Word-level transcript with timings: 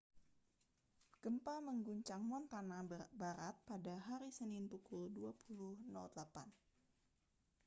gempa 1.21 1.55
mengguncang 1.67 2.21
montana 2.31 2.79
barat 3.19 3.53
pada 3.69 3.95
hari 4.07 4.29
senin 4.37 4.65
pukul 4.71 5.03
20.08 5.13 6.49